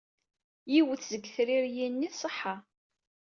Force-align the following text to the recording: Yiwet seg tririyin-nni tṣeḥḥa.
Yiwet 0.73 1.01
seg 1.09 1.23
tririyin-nni 1.33 2.09
tṣeḥḥa. 2.13 2.55